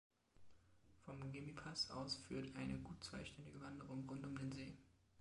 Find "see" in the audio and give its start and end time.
4.51-4.75